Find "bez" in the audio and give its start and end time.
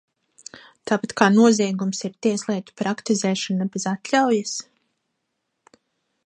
3.77-3.87